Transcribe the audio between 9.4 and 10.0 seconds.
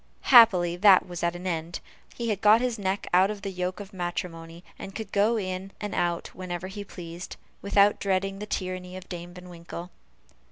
Winkle.